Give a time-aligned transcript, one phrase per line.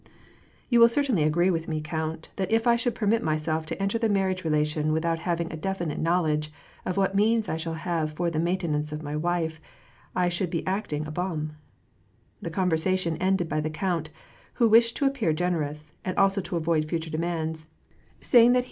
[0.71, 3.99] "You will certainly agree with me, count, that if I should permit myself to enter
[3.99, 6.51] the marriage relation without having a definite knowledge
[6.87, 9.61] of what means I shall have for the main tenance of my wife,
[10.15, 11.51] I should be acting abom
[12.41, 14.09] "—The conversation ended by the count,
[14.55, 18.45] who wished to appear generouS; and also to avoid future demands, saying that be r
[18.45, 18.59] WAR AND PEACE.